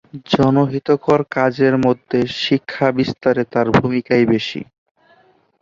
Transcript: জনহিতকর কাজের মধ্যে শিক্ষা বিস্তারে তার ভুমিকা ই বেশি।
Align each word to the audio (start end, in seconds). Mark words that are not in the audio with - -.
জনহিতকর 0.31 1.19
কাজের 1.31 1.75
মধ্যে 1.85 2.19
শিক্ষা 2.39 2.87
বিস্তারে 2.97 3.43
তার 3.53 3.67
ভুমিকা 3.75 4.13
ই 4.17 4.33
বেশি। 4.33 4.61